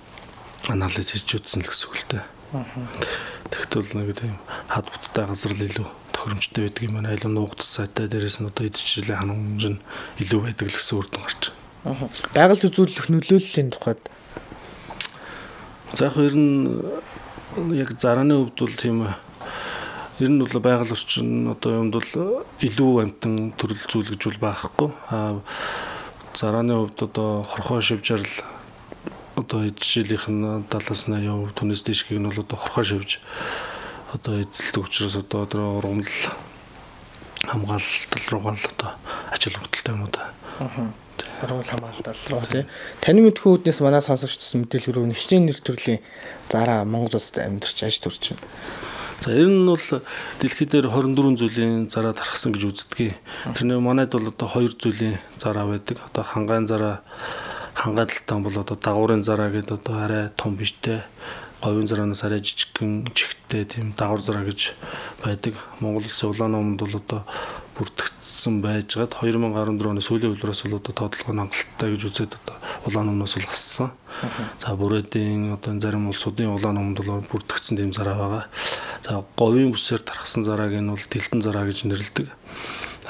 анализ 0.69 1.11
хийж 1.11 1.41
үзсэн 1.41 1.61
л 1.61 1.69
гэсэн 1.69 1.87
үг 1.89 1.95
л 1.97 2.07
дээ. 2.11 2.23
Тэгтэл 3.51 3.93
нэг 3.97 4.09
тийм 4.17 4.35
хад 4.67 4.87
буттай 4.89 5.25
газар 5.25 5.53
л 5.53 5.65
илүү 5.65 5.87
тохиромжтой 6.13 6.61
байдаг 6.69 6.83
юм 6.85 6.93
байна. 6.97 7.11
Айлын 7.13 7.33
нуугдс 7.35 7.67
сайтай 7.67 8.05
дээрээс 8.09 8.41
нь 8.41 8.49
одоо 8.49 8.65
эдчилээ 8.67 9.17
ханамж 9.17 9.63
нь 9.71 9.83
илүү 10.21 10.39
байдаг 10.45 10.65
л 10.69 10.75
гэсэн 10.77 10.97
үрдэн 10.97 11.21
гарч 11.21 11.41
байна. 11.85 12.09
Байгальд 12.33 12.67
үзүүлэх 12.67 13.07
нөлөөллийн 13.09 13.69
тухайд 13.73 14.01
За 15.93 16.05
яг 16.05 16.15
ер 16.17 16.35
нь 16.35 16.79
яг 17.75 17.99
зарааны 17.99 18.35
хувьд 18.35 18.59
бол 18.59 18.75
тийм 18.79 19.07
Ер 20.21 20.29
нь 20.29 20.37
бол 20.37 20.61
байгаль 20.61 20.93
орчин 20.93 21.49
одоо 21.49 21.81
юмд 21.81 21.97
бол 21.97 22.45
илүү 22.61 22.91
амтан 23.01 23.57
төрөл 23.57 23.81
зүйл 23.89 24.13
гэж 24.13 24.21
бол 24.29 24.39
байхгүй. 24.45 24.89
Аа 25.09 25.41
Зарааны 26.37 26.75
хувьд 26.77 27.01
одоо 27.03 27.43
хорхоо 27.43 27.81
шивжрал 27.81 28.23
одоо 29.35 29.67
жилийнх 29.75 30.29
нь 30.29 30.63
70-80% 30.69 31.57
түнэс 31.57 31.81
дэшгийг 31.83 32.21
нь 32.21 32.29
бол 32.29 32.39
одоо 32.39 32.57
хорхоо 32.57 32.83
шивж 32.85 33.19
одоо 34.13 34.39
эзэлдэг 34.39 34.85
учраас 34.85 35.15
одоо 35.15 35.45
тэр 35.49 35.59
ургамал 35.81 36.05
хамгаалалт 37.43 38.29
руугаа 38.31 38.55
л 38.55 38.69
одоо 38.77 38.91
ажил 39.33 39.57
хүртэлтэй 39.57 39.91
юм 39.91 40.05
уу 40.05 40.11
да. 40.13 40.31
Руу 41.49 41.63
хамгаалалт 41.65 42.29
руу 42.31 42.45
тий. 42.47 42.63
Таны 43.01 43.25
мэдхүү 43.27 43.65
үүднээс 43.65 43.81
манай 43.83 43.99
сонсогчдос 44.05 44.55
мэдээлэл 44.55 45.01
рүү 45.01 45.05
нэгчний 45.11 45.41
нэр 45.49 45.59
төрлийн 45.59 45.99
зараа 46.47 46.85
Монгол 46.87 47.19
улсад 47.19 47.43
амьдарч 47.43 47.83
аж 47.83 47.99
төрж 47.99 48.37
байна. 48.37 48.47
За 49.21 49.29
ер 49.37 49.53
нь 49.53 49.69
бол 49.69 50.01
дэлхий 50.41 50.65
дээр 50.65 50.89
24 50.89 51.37
зүйлийн 51.37 51.93
зараа 51.93 52.17
тархсан 52.17 52.57
гэж 52.57 52.63
үздэг. 52.73 53.21
Тэрний 53.53 53.77
манайд 53.77 54.17
бол 54.17 54.33
одоо 54.33 54.47
хоёр 54.49 54.73
зүйлийн 54.73 55.21
зараа 55.37 55.69
байдаг. 55.69 56.01
Одоо 56.09 56.25
хангаан 56.25 56.65
зараа 56.65 57.05
хангаалтан 57.77 58.41
бол 58.41 58.57
одоо 58.57 58.73
дагуурын 58.81 59.21
зараа 59.21 59.53
гэдэг 59.53 59.77
одоо 59.77 59.95
арай 60.01 60.29
том 60.33 60.57
биштэй 60.57 61.05
говийн 61.61 61.85
зараанаас 61.85 62.25
арай 62.25 62.41
жижигхэн 62.41 63.13
чихтэй 63.13 63.69
тийм 63.69 63.93
дагвар 63.93 64.25
зараа 64.25 64.49
гэж 64.49 64.73
байдаг. 65.21 65.53
Монгол 65.77 66.09
улсын 66.09 66.33
улаан 66.33 66.57
номонд 66.57 66.81
бол 66.81 66.97
одоо 66.97 67.21
бүртгэгдсэн 67.77 68.20
байжгаад 68.65 69.13
2014 69.21 69.85
оны 69.85 70.01
сүүлийн 70.01 70.33
үлрээс 70.33 70.65
бол 70.65 70.81
одоо 70.81 70.93
тоотлого 70.97 71.29
хангалттай 71.37 71.89
гэж 71.93 72.01
үзээд 72.09 72.33
одоо 72.41 72.57
улаан 72.89 73.13
номноос 73.13 73.37
бол 73.37 73.45
гассан. 73.45 73.89
За 74.57 74.73
бүрээдийн 74.73 75.53
одоо 75.53 75.77
зарим 75.77 76.09
улсуудын 76.09 76.49
улаан 76.49 76.81
номонд 76.81 77.05
бол 77.05 77.21
бүртгэгдсэн 77.29 77.77
тийм 77.77 77.93
зараа 77.93 78.17
байгаа. 78.17 78.43
За 79.05 79.21
говийн 79.37 79.69
бүсээр 79.69 80.01
тархсан 80.01 80.41
зарааг 80.41 80.73
нь 80.73 80.89
бол 80.89 81.05
дэлтэн 81.05 81.45
зараа 81.45 81.69
гэж 81.69 81.85
нэрлэдэг 81.85 82.27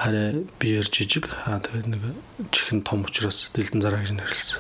арай 0.01 0.45
биеэр 0.57 0.87
жижиг 0.89 1.29
аа 1.45 1.61
тэгээд 1.61 1.87
нэг 1.93 2.01
чихэн 2.49 2.81
том 2.81 3.05
учраас 3.05 3.53
дэлдэн 3.53 3.85
зараа 3.85 4.01
гэж 4.01 4.17
нэрлсэн. 4.17 4.57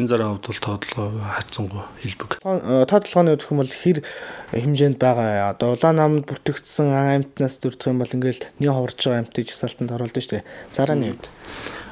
Энэ 0.00 0.08
зараа 0.08 0.32
хувьд 0.32 0.48
бол 0.48 0.64
тоотлого 0.64 1.28
хайцсангүй 1.36 1.82
илбэг. 2.08 2.30
Тоотлогооны 2.40 3.36
өгөх 3.36 3.52
юм 3.52 3.60
бол 3.60 3.68
хэр 3.68 4.00
хэмжээнд 4.56 4.96
байгаа. 4.96 5.52
Одоо 5.52 5.76
улаан 5.76 5.96
намд 6.00 6.24
бүртгэгдсэн 6.24 6.88
амтнаас 6.88 7.60
дүрдэх 7.60 7.92
юм 7.92 8.00
бол 8.00 8.16
ингээл 8.16 8.48
нэг 8.64 8.70
хурж 8.72 8.96
байгаа 9.04 9.20
амтыг 9.28 9.44
жагсаалтанд 9.44 9.92
оруулдаг 9.92 10.22
шүү 10.24 10.32
дээ. 10.40 10.48
Зарааны 10.72 11.12
хувьд. 11.12 11.28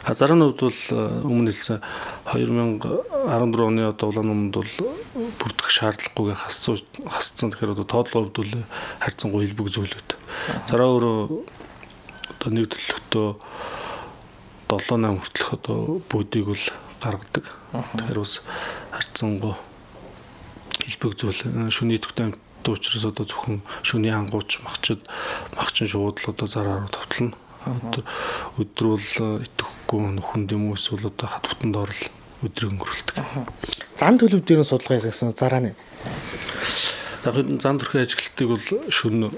А 0.09 0.15
зарааны 0.17 0.45
хувьд 0.57 0.61
бол 0.65 0.81
өмнө 1.29 1.53
хэлсэн 1.53 1.85
2014 2.33 3.61
оны 3.61 3.83
одоо 3.93 4.09
улаан 4.09 4.29
номонд 4.33 4.57
бол 4.57 4.73
бүрдэх 5.37 5.69
шаардлагагүйгээ 5.69 6.39
хасцсан 6.49 6.81
хасцсан 7.05 7.53
тэгэхээр 7.53 7.77
одоо 7.77 7.85
тоотлого 7.85 8.33
хувьд 8.33 8.41
бол 8.41 8.53
харьцангуй 9.05 9.45
илбэг 9.45 9.69
зүйл 9.69 9.93
байд. 9.93 10.17
Зараа 10.71 10.97
өөрөө 10.97 11.21
одоо 12.47 12.55
нэг 12.55 12.71
төлөвтөө 12.71 13.29
7 14.71 15.03
8 15.03 15.19
хүртэлх 15.19 15.51
одоо 15.59 15.79
бүүдийг 16.07 16.47
бол 16.47 16.65
гаргадаг. 17.03 17.47
Тэгэхээр 17.75 18.19
бас 18.23 18.39
харьцангуй 18.95 19.55
хэлбэг 20.87 21.13
зүйл 21.19 21.43
шүний 21.75 21.99
төвтэй 21.99 22.31
амт 22.31 22.67
учраас 22.71 23.03
одоо 23.03 23.27
зөвхөн 23.27 23.67
шүний 23.83 24.15
ангууч 24.15 24.63
махчид 24.63 25.03
махчин 25.59 25.91
шууд 25.91 26.23
л 26.23 26.31
одоо 26.31 26.47
зараар 26.47 26.87
товтлно. 26.87 27.35
Өдрөл 28.63 29.43
итгэхгүй 29.43 30.23
нөхөн 30.23 30.47
юм 30.55 30.71
уу 30.71 30.79
эсвэл 30.79 31.11
одоо 31.11 31.27
хат 31.27 31.51
бутанд 31.51 31.75
орол 31.83 32.03
өдрийг 32.47 32.79
өнгөрүүлдэг. 32.79 33.17
Зан 33.99 34.23
төлөв 34.23 34.47
дээр 34.47 34.63
нь 34.63 34.71
судалгаа 34.71 35.03
хийсэн 35.03 35.35
зарааны 35.35 35.75
Яг 35.75 36.96
зан 37.33 37.79
төрхий 37.79 38.03
ажилтныг 38.07 38.49
бол 38.49 38.91
шүн 38.91 39.31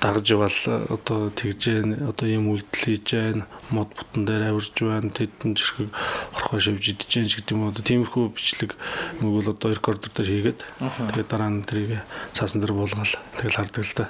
дагж 0.00 0.30
явал 0.30 0.58
одоо 0.86 1.30
тэгж 1.34 1.62
одоо 2.06 2.26
ийм 2.28 2.46
үйлдэл 2.54 2.84
хийж 2.84 3.10
байна. 3.10 3.46
Мод 3.70 3.90
бутан 3.90 4.22
дээр 4.24 4.54
авирж 4.54 4.78
байна. 4.78 5.10
Тэдэн 5.10 5.58
жирхэг 5.58 5.90
орхоо 6.38 6.60
шивж 6.62 6.94
идэж 6.94 7.10
байна 7.10 7.30
гэдэг 7.34 7.50
юм 7.50 7.68
одоо 7.68 7.82
тиймэрхүү 7.82 8.24
бичлэг 8.30 8.72
мөг 9.18 9.32
бол 9.34 9.50
одоо 9.50 9.70
рекордер 9.74 10.10
дээр 10.14 10.28
хийгээд 10.30 10.60
тэгээд 10.78 11.28
дараа 11.28 11.50
нь 11.50 11.66
тэрийг 11.66 12.06
цаасан 12.32 12.62
дээр 12.62 12.78
буулгаал 12.78 13.14
тэгэл 13.42 13.58
хардаг 13.58 13.82
л 13.82 13.94
да. 13.98 14.06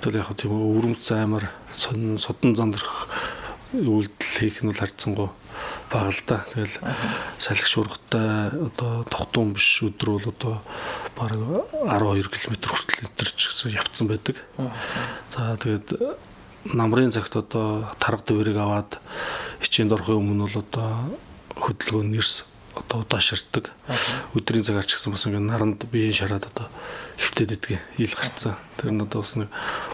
Тэгвэл 0.00 0.20
яг 0.24 0.32
тийм 0.40 0.56
өвөрмц 0.56 1.12
аймар 1.12 1.52
содон 1.76 2.56
зан 2.56 2.72
төрх 2.72 3.04
үйлдэл 3.76 4.32
хийх 4.40 4.64
нь 4.64 4.72
бол 4.72 4.80
харьцангуй 4.80 5.28
бага 5.90 6.10
л 6.14 6.22
да. 6.26 6.46
Тэгэл 6.54 6.74
салхи 7.38 7.66
шуургатай 7.66 8.54
одоо 8.70 9.04
тогтун 9.10 9.52
биш 9.52 9.82
өдөр 9.82 10.08
бол 10.16 10.30
одоо 10.30 10.54
баг 11.18 11.34
12 11.34 12.30
км 12.30 12.54
хүртэл 12.62 13.10
өдөрч 13.10 13.38
гэсэн 13.50 13.74
явцсан 13.74 14.06
байдаг. 14.06 14.38
За 15.34 15.58
тэгээд 15.58 15.98
намрын 16.64 17.10
цагт 17.10 17.36
одоо 17.36 17.90
тарга 17.98 18.22
дээрийг 18.30 18.56
аваад 18.56 19.02
хичээнд 19.60 19.92
орохын 19.92 20.22
өмнө 20.22 20.46
бол 20.46 20.62
одоо 20.62 20.88
хөдөлгөөн 21.58 22.14
нэрс 22.14 22.44
одоо 22.76 23.02
удааширдаг. 23.02 23.70
Өдрийн 24.36 24.64
цагаар 24.64 24.86
ч 24.86 24.94
гэсэн 24.94 25.12
бас 25.12 25.26
ингээ 25.26 25.42
наранд 25.42 25.82
биеийн 25.90 26.14
шараад 26.14 26.46
одоо 26.46 26.68
хөвтөд 27.18 27.56
идэх 27.58 27.82
ил 27.98 28.14
гарцсан. 28.14 28.54
Тэр 28.78 28.94
нь 28.94 29.02
одоо 29.02 29.26
бас 29.26 29.34
нэг 29.34 29.48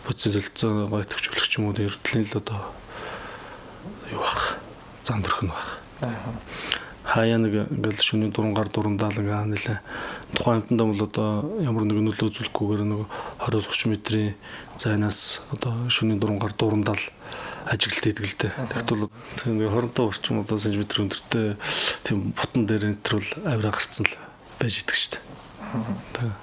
буцын 0.04 0.32
зөлцөө 0.34 0.90
гоё 0.92 1.04
төвчлөгч 1.08 1.52
юм 1.56 1.72
уу 1.72 1.78
эрдлийн 1.78 2.28
л 2.28 2.36
одоо 2.36 2.60
юу 4.12 4.20
бах 4.20 4.58
зан 5.06 5.22
төрх 5.22 5.40
нь 5.42 5.50
бах. 5.50 5.85
Хаяа 7.06 7.38
нэг 7.38 7.70
ингээл 7.70 8.02
шөнийн 8.02 8.32
дурангаар 8.34 8.68
дурандаал 8.68 9.14
ингээ 9.14 9.46
нэлээ 9.46 9.78
тухайн 10.34 10.60
амтандаа 10.60 10.86
бол 10.90 11.06
одоо 11.06 11.28
ямар 11.62 11.86
нэг 11.86 12.02
нөлөө 12.02 12.28
үзүүлэхгүйгээр 12.28 12.82
нэг 12.82 13.06
20-30 13.46 13.94
метрийн 13.94 14.34
зайнаас 14.74 15.40
одоо 15.54 15.86
шөнийн 15.86 16.18
дурангаар 16.18 16.52
дурандаал 16.58 17.00
ажиглалт 17.70 18.04
хийдэг 18.04 18.26
л 18.26 18.38
дээ. 18.42 18.52
Тэгвэл 18.90 19.06
нэг 19.54 19.70
25 19.70 20.02
орчим 20.02 20.42
одоо 20.42 20.58
сантиметр 20.58 21.06
өндөртэй 21.06 21.46
тийм 22.02 22.34
бутан 22.34 22.66
дээр 22.66 22.98
бол 22.98 23.28
авираа 23.46 23.72
гарцсан 23.72 24.04
л 24.04 24.18
байж 24.58 24.82
идэг 24.82 24.98
шүү 24.98 25.10
дээ. 25.16 26.34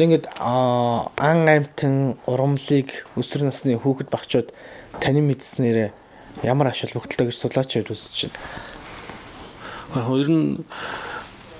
Тэгээд 0.00 0.24
ан 0.40 1.44
амтэн 1.48 2.20
урамлыг 2.28 3.08
өсвөр 3.16 3.48
насны 3.48 3.76
хүүхэд 3.80 4.12
багчууд 4.12 4.52
таны 5.00 5.20
мэдснээрээ 5.24 5.90
ямар 6.42 6.68
ашиг 6.72 6.92
бүгдэлтэй 6.92 7.30
гэж 7.30 7.36
судлаач 7.36 7.72
үзэж 7.80 8.28
байна. 8.28 8.40
Яг 9.96 10.08
ер 10.20 10.28
нь 10.28 10.64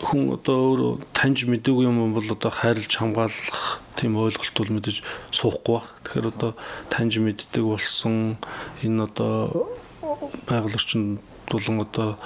хүн 0.05 0.37
одоо 0.37 0.57
өөрөө 0.77 0.93
таньж 1.17 1.49
мэдээгүй 1.49 1.89
юм 1.89 2.13
бол 2.13 2.29
одоо 2.29 2.53
хайрлж 2.53 2.93
хамгаалах 2.93 3.81
тийм 3.97 4.21
ойлголт 4.21 4.57
бол 4.61 4.75
мэдээж 4.77 5.01
суухгүй 5.33 5.81
баг. 5.81 5.89
Тэгэхээр 6.05 6.29
одоо 6.37 6.51
таньж 6.93 7.17
мэддэг 7.17 7.65
болсон 7.65 8.37
энэ 8.85 9.09
одоо 9.09 9.73
байгаль 10.45 10.77
орчинд 10.77 11.25
тулан 11.49 11.81
одоо 11.81 12.19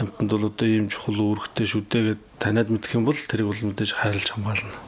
амьтанд 0.00 0.30
бол 0.32 0.48
одоо 0.48 0.66
ийм 0.68 0.88
чухал 0.88 1.20
үүрэгтэй 1.20 1.66
шүү 1.68 1.82
дээ 1.92 2.02
гэд 2.16 2.22
таниад 2.40 2.72
мэдэх 2.72 2.96
юм 2.96 3.04
бол 3.04 3.18
тэрийг 3.18 3.52
бол 3.52 3.60
мэдээж 3.68 3.92
хайрлж 3.92 4.28
хамгаална. 4.32 4.87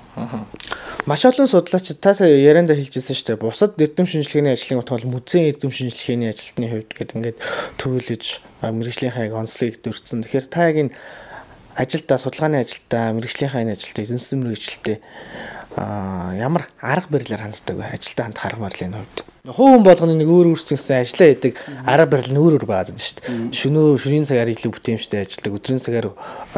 Маш 1.07 1.25
олон 1.25 1.47
судлаачид 1.47 2.01
та 2.01 2.15
сая 2.15 2.35
ярианда 2.37 2.75
хэлжсэн 2.75 3.15
шүү 3.15 3.27
дээ. 3.35 3.41
Бусад 3.41 3.79
эрдэм 3.81 4.07
шинжилгээний 4.07 4.53
ажлын 4.53 4.83
утга 4.83 4.99
бол 4.99 5.21
музейн 5.23 5.49
эрдэм 5.55 5.71
шинжилгээний 5.71 6.29
ажилтны 6.29 6.67
хувьд 6.69 6.91
гэдэг 6.93 7.17
ингээд 7.17 7.39
төвлөж 7.79 8.25
мэрэгжлийн 8.61 9.15
хайг 9.15 9.33
онцлог 9.33 9.81
дурдсан. 9.81 10.27
Тэгэхээр 10.27 10.47
та 10.51 10.69
яг 10.69 10.77
энэ 10.77 10.95
ажилдаа 11.79 12.19
судалгааны 12.19 12.61
ажилдаа 12.61 13.17
мэрэгжлийнхаа 13.17 13.63
энэ 13.65 13.75
ажилдаа 13.79 14.05
эзэмсэн 14.05 14.39
мэрэгчлэлтэй 14.45 14.99
а 15.79 16.35
ямар 16.37 16.69
арга 16.83 17.17
барилаар 17.17 17.49
ханддаг 17.49 17.77
вэ? 17.79 17.95
Ажилдаа 17.95 18.25
хандах 18.27 18.45
арга 18.45 18.67
барилын 18.67 18.99
хувьд. 19.01 19.30
Хувь 19.41 19.57
хүн 19.57 19.81
болгоны 19.81 20.21
нэг 20.21 20.29
өөр 20.29 20.53
өөрсдөнгөсөн 20.53 21.01
ажиллаа 21.01 21.29
хийдэг 21.33 21.55
арга 21.89 22.13
барил 22.13 22.29
нь 22.29 22.41
өөр 22.45 22.55
өөр 22.61 22.67
байгаад 22.69 22.93
байна 22.93 23.01
шүү 23.01 23.17
дээ. 23.25 23.57
Шөнөө 23.57 23.97
шөнийн 23.97 24.29
цагаар 24.29 24.53
илүү 24.53 24.69
бүтээмжтэй 24.69 25.25
ажилладаг, 25.25 25.57
өдрийн 25.57 25.81
цагаар 25.81 26.07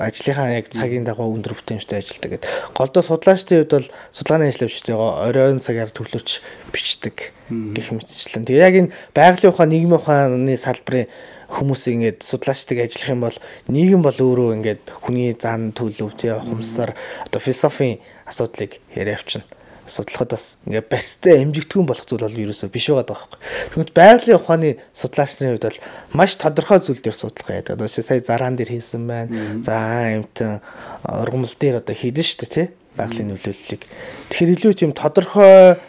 ажлынхаа 0.02 0.50
яг 0.50 0.66
цагийн 0.66 1.06
дагуу 1.06 1.30
өндөр 1.30 1.54
бүтээмжтэй 1.62 2.02
ажилладаг 2.02 2.42
гэдэг. 2.42 2.50
Голдоо 2.74 3.02
судлаачдын 3.06 3.62
хувьд 3.62 3.74
бол 3.78 3.88
судалгааны 4.10 4.50
ажил 4.50 4.66
авчдаг 4.66 4.98
оройн 4.98 5.62
цагаар 5.62 5.94
төвлөрч 5.94 6.30
бичдэг 6.74 7.30
гэх 7.70 7.88
мэтчлэн. 7.94 8.50
Тэгээ 8.50 8.66
яг 8.66 8.74
энэ 8.74 8.92
байгалийн 9.14 9.54
ухаан, 9.54 9.70
нийгмийн 9.70 10.02
ухааны 10.02 10.54
салбарын 10.58 11.06
хүмүүсийг 11.54 12.18
ингээд 12.18 12.18
судлаачдаг 12.26 12.82
ажиллах 12.82 13.14
юм 13.14 13.22
бол 13.22 13.38
нийгэм 13.70 14.02
бол 14.02 14.18
өөрөө 14.18 14.58
ингээд 14.58 14.82
хүний 15.06 15.30
зан 15.38 15.70
төлөв 15.70 16.18
тий 16.18 16.34
ухамсар 16.34 16.98
одоо 17.30 17.38
философийн 17.38 18.02
асуудлыг 18.26 18.82
яриа 18.90 19.20
авчна 19.20 19.46
судлахад 19.86 20.30
бас 20.30 20.58
ингээ 20.66 20.84
барьцтай 20.86 21.42
амжигдгүн 21.42 21.86
болох 21.86 22.06
зүйл 22.06 22.22
бол 22.22 22.42
ерөөсөө 22.44 22.70
биш 22.70 22.86
байгаа 22.90 23.08
байхгүй. 23.10 23.38
Тэгвэл 23.74 23.96
байгалийн 23.98 24.38
ухааны 24.38 24.70
судлаач 24.94 25.32
нарын 25.42 25.58
хувьд 25.58 25.66
бол 25.66 25.80
маш 26.14 26.36
тодорхой 26.38 26.78
зүйл 26.78 27.02
дээр 27.02 27.16
судлага 27.18 27.58
яадаг. 27.58 27.74
Одоо 27.76 27.88
сая 27.88 28.22
зараан 28.22 28.54
дээр 28.54 28.70
хийсэн 28.78 29.02
байна. 29.06 29.30
За 29.62 29.74
амтан 30.22 30.62
ургамал 31.02 31.54
дээр 31.58 31.82
одоо 31.82 31.94
хийдэн 31.98 32.22
шүү 32.22 32.38
дээ 32.46 32.54
тий 32.54 32.66
байгалийн 32.96 33.28
нөлөөллийг. 33.34 33.82
Тэгэхээр 34.30 34.54
илүү 34.54 34.72
тийм 34.78 34.92
тодорхой 34.94 35.80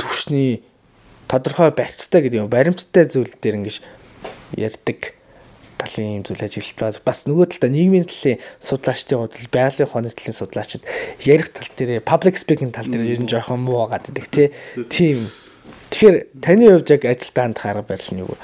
төвшний 0.00 0.64
тодорхой 1.28 1.70
барьцтай 1.74 2.22
гэдэг 2.22 2.46
юм 2.46 2.52
баримттай 2.52 3.04
зүйл 3.10 3.34
дээр 3.42 3.60
ингэж 3.60 3.82
ярьдаг 4.56 5.14
талын 5.78 6.20
юм 6.20 6.24
зүйл 6.24 6.44
ажиглалт 6.44 7.02
бас 7.04 7.24
нөгөө 7.26 7.46
талдаа 7.54 7.70
нийгмийн 7.70 8.06
талын 8.08 8.40
судлаачдын 8.60 9.18
хувьд 9.20 9.50
байгалийн 9.50 9.88
ухааны 9.88 10.10
талын 10.14 10.38
судлаачид 10.38 10.82
ярих 11.24 11.52
тал 11.52 11.68
дээр 11.76 12.02
public 12.02 12.36
speaking 12.38 12.70
тал 12.70 12.88
дээр 12.88 13.04
ер 13.14 13.20
нь 13.22 13.30
жоохон 13.30 13.60
муу 13.62 13.84
байгаа 13.86 14.02
гэдэг 14.06 14.26
тий. 14.30 14.48
Тийм. 14.88 15.28
Тэгэхээр 15.90 16.16
таны 16.42 16.64
хувьд 16.70 16.90
яг 16.90 17.02
ажилд 17.04 17.36
хандах 17.36 17.66
арга 17.66 17.84
барил 17.86 18.10
нь 18.14 18.22
юу 18.22 18.30
вэ? 18.32 18.38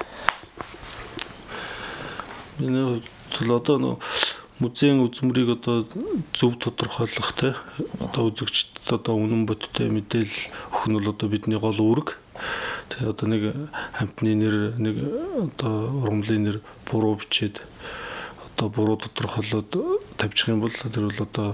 Миний 2.59 2.85
хувьд 2.85 3.07
л 3.47 3.53
одоо 3.57 3.77
нөө 3.79 3.97
музейн 4.61 5.01
үзмрийг 5.01 5.57
одоо 5.57 5.89
зөв 6.37 6.61
тодорхойлох 6.61 7.33
те 7.41 7.57
одоо 7.97 8.29
үзэгчдэд 8.29 8.93
одоо 8.93 9.17
үнэн 9.17 9.49
бодтой 9.49 9.89
мэдээлэл 9.89 10.45
өгөх 10.69 10.85
нь 10.85 10.97
бол 11.01 11.09
одоо 11.17 11.29
бидний 11.33 11.57
гол 11.57 11.81
үүрэг. 11.81 12.21
Тэгээ 12.91 13.11
одоо 13.11 13.27
нэг 13.31 13.43
хамтны 13.95 14.35
нэр 14.35 14.57
нэг 14.77 14.97
одоо 15.55 15.75
ургамлын 16.03 16.43
нэр 16.45 16.59
буруу 16.91 17.17
бичээд 17.23 17.63
одоо 18.45 18.69
буруу 18.69 18.99
тодорхойлоод 18.99 19.71
тавьчих 20.19 20.51
юм 20.51 20.61
бол 20.61 20.75
тэр 20.75 21.07
бол 21.09 21.23
одоо 21.23 21.49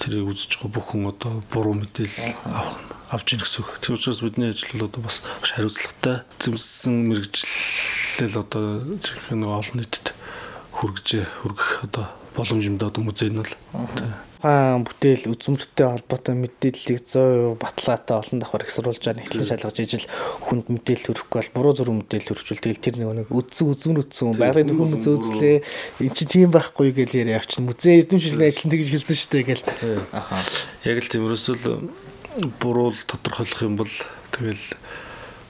тэрийг 0.00 0.26
үзэж 0.26 0.58
байгаа 0.58 0.72
бүх 0.72 0.86
хүн 0.90 1.12
одоо 1.12 1.32
буруу 1.52 1.76
мэдээлэл 1.78 2.34
авах 2.48 2.80
авч 3.14 3.36
ийн 3.36 3.40
гэсэн 3.40 3.62
үг. 3.62 3.78
Тийм 3.78 3.94
учраас 3.94 4.20
бидний 4.24 4.50
ажил 4.50 4.72
бол 4.74 4.88
одоо 4.88 5.02
бас 5.06 5.22
хариуцлагатай 5.42 6.16
зэмсэн 6.42 6.94
мэрэгчлэл 7.06 8.40
одоо 8.42 8.98
нэг 9.30 9.48
олон 9.48 9.76
нийтэд 9.78 10.16
хүргэж 10.74 11.08
хүргэх 11.44 11.86
одоо 11.86 12.10
боломжтой 12.34 12.88
одоо 12.88 13.02
музей 13.04 13.30
нь 13.30 13.38
бол 13.38 13.52
хаан 14.44 14.84
бүтээл 14.84 15.32
үзмөртэй 15.32 15.88
холбоотой 15.88 16.36
мэдээллийг 16.36 17.00
100% 17.00 17.56
баталгаатай 17.56 18.16
олон 18.20 18.38
давхар 18.44 18.68
ихсруулж 18.68 19.00
байгаа 19.00 19.24
нэгтлэн 19.24 19.48
шалгаж 19.48 19.78
ижил 19.80 20.04
хүнд 20.44 20.68
мэдээлэл 20.68 21.08
төрөхгүй 21.08 21.38
бол 21.40 21.54
буруу 21.56 21.72
зүрх 21.72 21.96
мэдээлэл 21.96 22.28
төрөвчүүл 22.28 22.60
тэгэл 22.60 22.84
тэр 22.84 22.96
нэг 23.00 23.32
үдсэн 23.32 23.72
үзмэр 23.72 24.04
үтсэн 24.04 24.36
байгалийн 24.36 24.68
нөхөр 24.68 24.92
музей 24.92 25.16
үзлээ. 25.16 25.56
Эн 26.04 26.12
чи 26.12 26.24
тийм 26.28 26.52
байхгүй 26.52 26.92
гэж 26.92 27.10
яриа 27.24 27.40
авчин 27.40 27.64
музей 27.64 28.04
эрдэмшлийн 28.04 28.44
ажил 28.44 28.68
тэгж 28.68 28.88
хэлсэн 28.92 29.16
шүү 29.16 29.32
дээ 29.32 29.44
гэл 29.48 29.64
аха. 30.12 30.36
Яг 30.84 31.00
л 31.00 31.08
тийм 31.08 31.24
ерөөсөл 31.24 31.64
буруу 32.60 32.92
тодорхойлох 33.08 33.64
юм 33.64 33.80
бол 33.80 33.94
тэгэл 34.28 34.60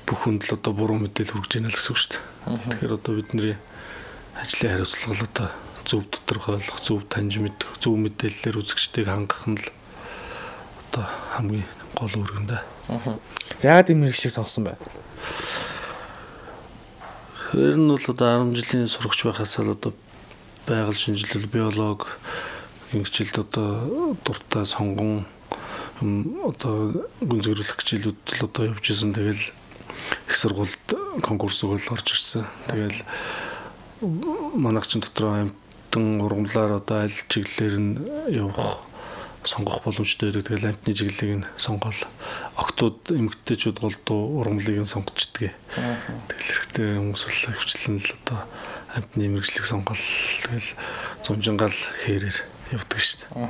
бүх 0.07 0.19
хүнд 0.23 0.47
л 0.47 0.55
одоо 0.55 0.73
буруу 0.77 1.03
мэдээлэл 1.03 1.35
хүргэж 1.35 1.53
байна 1.59 1.73
л 1.73 1.75
гэсэн 1.75 1.91
үг 1.91 1.99
шүү 1.99 2.13
дээ 2.15 2.35
тэгэхээр 2.79 2.97
одоо 3.01 3.13
бидний 3.17 3.57
ажлын 4.37 4.71
хариуцлага 4.71 5.15
л 5.17 5.27
одоо 5.27 5.49
зөв 5.85 6.05
тодорхойлох, 6.09 6.81
зөв 6.81 7.05
таньж 7.09 7.38
мэдэх, 7.38 7.76
зөв 7.81 7.97
мэдээллээр 8.00 8.61
үзэгчдийг 8.61 9.07
хангах 9.09 9.45
нь 9.49 9.61
л 9.61 9.67
одоо 10.91 11.05
хамгийн 11.37 11.69
гол 11.95 12.14
үүрэг 12.17 12.38
нь 12.41 12.49
да. 12.49 12.64
Яагаад 13.62 13.93
мэрэг 13.93 14.17
шиг 14.17 14.33
сонсон 14.33 14.73
бэ? 14.73 14.81
Тэр 17.53 17.76
нь 17.76 17.88
бол 17.88 18.07
одоо 18.09 18.49
10 18.49 18.57
жилийн 18.57 18.88
сурагч 18.88 19.21
байхаас 19.29 19.61
л 19.61 19.76
одоо 19.76 19.93
байгаль 20.67 20.97
шинжилэл, 20.97 21.47
биолог, 21.47 22.09
ингэжлд 22.93 23.38
одоо 23.45 24.17
дуртай 24.25 24.64
сонгон 24.64 25.29
одоо 26.00 27.07
гүнзгийрүүлэх 27.23 27.79
хичээлүүд 27.79 28.21
л 28.41 28.45
одоо 28.49 28.62
явж 28.73 28.85
исэн. 28.91 29.14
Тэгэл 29.14 29.45
их 30.29 30.37
сургуульд 30.37 31.23
конкурс 31.23 31.62
өгөл 31.62 31.93
орж 31.95 32.07
ирсэн. 32.11 32.45
Тэгэл 32.67 32.99
манайх 34.57 34.87
ч 34.91 34.99
дотроо 34.99 35.47
амтан 35.95 36.21
ургамлаар 36.27 36.83
одоо 36.83 37.07
аль 37.07 37.19
чиглэлээр 37.31 37.79
нь 37.79 37.95
явах 38.35 38.83
сонгох 39.47 39.87
боломжтой 39.87 40.35
байдаг. 40.35 40.51
Тэгэл 40.51 40.69
амтны 40.75 40.91
чиглэлийг 40.91 41.33
нь 41.39 41.47
сонгол. 41.55 41.95
Октод 42.59 42.99
эмгтээчүүд 43.15 43.79
голдуу 43.79 44.43
ургамлыг 44.43 44.83
нь 44.83 44.91
сонгочдөг. 44.91 45.55
Тэгэл 45.55 46.51
хэрэгтэй 46.51 46.99
хүмүүс 46.99 47.23
л 47.31 47.55
хвчлэн 47.55 47.97
л 48.03 48.11
одоо 48.11 48.41
амтны 48.91 49.31
мэрэгжлийг 49.39 49.67
сонгол. 49.71 50.03
Тэгэл 50.43 50.71
зунжингаал 51.23 51.79
хэрээр 52.03 52.39
явдаг 52.75 52.99
шүү 52.99 53.19
дээ. 53.31 53.47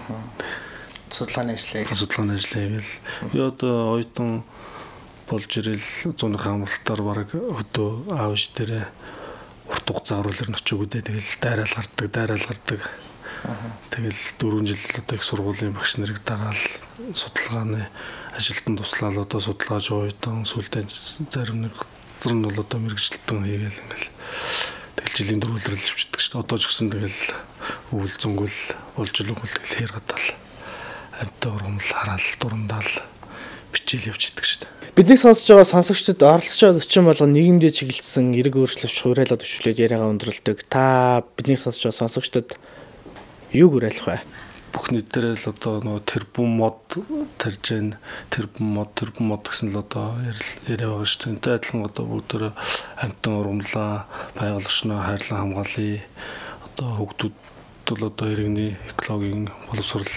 Судалгааны 1.08 1.56
ажлыг 1.56 1.88
судалгааны 1.96 2.36
ажлыг 2.36 2.60
хийгээл. 2.60 2.92
Би 3.32 3.38
одоо 3.40 3.96
оюутан 3.96 4.44
болж 5.30 5.48
ирэл 5.56 5.88
зуны 6.12 6.36
хамралтаар 6.36 7.00
баг 7.00 7.32
хөдөө 7.32 8.12
аавч 8.12 8.52
дээрээ 8.52 8.84
урт 9.70 9.86
хугацаа 9.88 10.20
оруулаар 10.20 10.50
нь 10.50 10.58
очиогдээ 10.58 11.02
тэгэл 11.04 11.30
дайраал 11.40 11.74
гардаг 11.76 12.08
дайраал 12.12 12.46
гардаг 12.48 12.80
тэгэл 13.92 14.20
4 14.40 14.66
жил 14.68 14.82
одоо 15.00 15.16
их 15.16 15.24
сургуулийн 15.24 15.72
багш 15.76 15.96
нарыг 15.96 16.18
дагаал 16.24 16.62
судалгааны 17.12 17.88
ажилтан 18.36 18.76
туслаад 18.76 19.18
одоо 19.18 19.40
судалгааж 19.40 19.86
оюутан 19.90 20.44
сүлдээ 20.48 20.84
зарим 21.30 21.68
нэг 21.68 21.74
зэр 22.20 22.34
нь 22.34 22.44
бол 22.44 22.60
одоо 22.64 22.78
мэрэгчлэлтэн 22.80 23.44
хийгээл 23.44 23.82
ингээл. 23.84 24.08
Тэгэл 24.96 25.16
жилийн 25.18 25.40
дөрвөлрөл 25.44 25.84
хөвчдөг 25.84 26.20
шүү 26.20 26.32
дээ 26.32 26.42
одоо 26.44 26.58
ч 26.58 26.64
гэсэн 26.66 26.88
тэгэл 26.88 27.20
өвөл 27.92 28.16
зөнгөл 28.16 28.58
болж 28.96 29.14
л 29.20 29.32
өгөл 29.36 29.54
тэгэл 29.54 29.76
хэр 29.76 29.92
гадаал 29.92 30.26
амттай 31.20 31.50
ургамл 31.52 31.84
хараал 31.84 32.26
дурандаал 32.40 32.90
бичээл 33.74 34.10
явж 34.14 34.22
идэг 34.30 34.46
шүү 34.46 34.60
дээ 34.62 34.74
Бидний 34.94 35.18
сонсож 35.18 35.50
байгаа 35.50 35.66
сонсогчдод 35.66 36.22
оролцож 36.22 36.78
зочин 36.78 37.10
болгон 37.10 37.34
нийгэмдээ 37.34 37.72
чиглэсэн 37.74 38.30
эрг 38.38 38.54
өөрчлөлт 38.62 38.94
хуурайлаад 38.94 39.42
өвчлөөд 39.42 39.82
яриагаа 39.82 40.14
өндөрлөдөг. 40.14 40.62
Та 40.70 41.26
бидний 41.34 41.58
сонсож 41.58 41.90
байгаа 41.90 41.98
сонсогчдод 42.06 42.54
юу 43.50 43.74
гуйлах 43.74 44.06
вэ? 44.06 44.22
бүх 44.70 44.90
нийтээр 44.90 45.38
л 45.38 45.50
одоо 45.50 45.82
нөгөө 45.86 46.02
тэрбум 46.02 46.50
мод 46.58 46.78
тарж 47.38 47.62
гэн 47.62 47.88
тэрбум 48.30 48.66
мод 48.74 48.90
тэрбум 48.98 49.30
мод 49.30 49.46
гэсэн 49.46 49.70
л 49.70 49.82
одоо 49.82 50.18
яриа 50.66 50.90
байгаа 50.94 51.06
шүү 51.10 51.38
дээ. 51.38 51.42
Тэ 51.42 51.54
адилхан 51.58 51.86
одоо 51.90 52.04
бүгдөө 52.10 52.50
амтан 52.98 53.34
ургамлаа, 53.38 54.06
байгаль 54.34 54.66
орчноо 54.66 54.98
хайрлан 54.98 55.40
хамгаалъя. 55.42 56.02
Одоо 56.66 56.88
хүүхдүүд 56.98 57.34
бол 57.86 58.02
одоо 58.10 58.26
иргэний 58.34 58.74
экологийн 58.94 59.46
боловсрол 59.70 60.10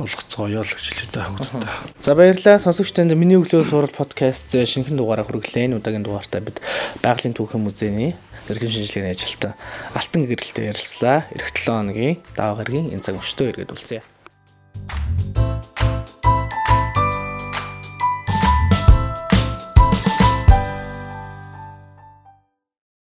олгоцгоё 0.00 0.60
л 0.62 0.72
гэж 0.72 0.86
хэлээ 0.92 1.10
та 1.12 1.28
хүмүүстээ. 1.28 2.04
За 2.04 2.12
баярлалаа. 2.14 2.60
Сонсогч 2.60 2.92
танд 2.92 3.12
миний 3.16 3.38
өглөө 3.40 3.64
сурал 3.64 3.92
подкаст 3.92 4.52
шинэхэн 4.52 4.96
дугаараа 4.96 5.24
хүргэлээ. 5.24 5.68
Энэ 5.70 5.78
удаагийн 5.80 6.04
дугаартаа 6.04 6.40
бид 6.44 6.60
байгалийн 7.04 7.36
түүхэн 7.36 7.62
музейний 7.64 8.12
эрдэм 8.48 8.70
шинжилгээний 8.70 9.14
ажилтан 9.14 9.54
Алтан 9.94 10.22
гэрэлтэй 10.26 10.70
ярилцлаа. 10.70 11.26
Эх 11.34 11.50
7 11.50 11.66
хоногийн 11.66 12.22
даваа 12.36 12.62
гарагийн 12.62 12.94
энэ 12.94 13.02
цаг 13.02 13.18
өчтөө 13.18 13.46
иргэд 13.52 13.74
үлцээ. 13.74 14.15